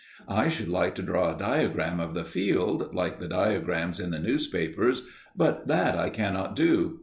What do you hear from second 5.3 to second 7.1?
but that I cannot do.